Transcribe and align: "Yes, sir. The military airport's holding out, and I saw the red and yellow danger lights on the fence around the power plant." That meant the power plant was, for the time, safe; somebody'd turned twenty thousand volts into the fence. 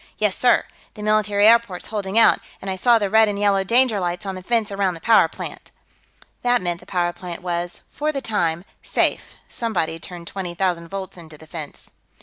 "Yes, 0.17 0.35
sir. 0.35 0.65
The 0.95 1.03
military 1.03 1.47
airport's 1.47 1.85
holding 1.93 2.17
out, 2.17 2.39
and 2.59 2.71
I 2.71 2.75
saw 2.75 2.97
the 2.97 3.07
red 3.07 3.27
and 3.27 3.37
yellow 3.37 3.63
danger 3.63 3.99
lights 3.99 4.25
on 4.25 4.33
the 4.33 4.41
fence 4.41 4.71
around 4.71 4.95
the 4.95 4.99
power 4.99 5.27
plant." 5.27 5.69
That 6.41 6.59
meant 6.59 6.79
the 6.79 6.87
power 6.87 7.13
plant 7.13 7.43
was, 7.43 7.83
for 7.91 8.11
the 8.11 8.19
time, 8.19 8.65
safe; 8.81 9.35
somebody'd 9.47 10.01
turned 10.01 10.25
twenty 10.25 10.55
thousand 10.55 10.87
volts 10.87 11.17
into 11.17 11.37
the 11.37 11.45
fence. 11.45 11.91